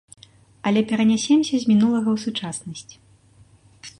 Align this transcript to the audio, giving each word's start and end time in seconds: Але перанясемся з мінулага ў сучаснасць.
Але 0.69 0.81
перанясемся 0.91 1.55
з 1.65 1.71
мінулага 1.73 2.09
ў 2.15 2.17
сучаснасць. 2.25 2.93